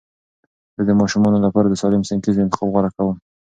زه 0.75 0.81
د 0.89 0.91
ماشومانو 0.99 1.37
لپاره 1.45 1.67
د 1.69 1.75
سالم 1.81 2.01
سنکس 2.09 2.35
انتخاب 2.41 2.67
غوره 2.73 2.89
کوم. 2.95 3.15